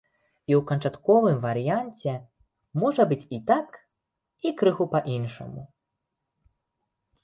І 0.49 0.53
ў 0.59 0.61
канчатковым 0.69 1.37
варыянце 1.47 2.15
можа 2.85 3.07
быць 3.13 3.21
і 3.39 3.41
так, 3.53 3.69
і 4.47 4.57
крыху 4.61 4.83
па-іншаму. 4.99 5.61